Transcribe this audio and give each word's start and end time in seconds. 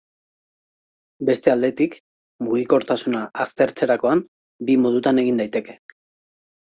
Beste 1.29 1.51
aldetik, 1.51 1.97
mugikortasuna 2.47 3.21
aztertzerakoan 3.45 4.23
bi 4.71 4.79
modutan 4.87 5.21
egin 5.25 5.39
daiteke. 5.43 5.77